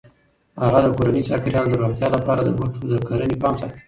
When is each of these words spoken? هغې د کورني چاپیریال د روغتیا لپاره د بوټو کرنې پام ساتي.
هغې 0.61 0.79
د 0.83 0.87
کورني 0.95 1.21
چاپیریال 1.27 1.65
د 1.69 1.73
روغتیا 1.81 2.07
لپاره 2.15 2.41
د 2.43 2.49
بوټو 2.57 2.81
کرنې 3.07 3.37
پام 3.41 3.53
ساتي. 3.59 3.79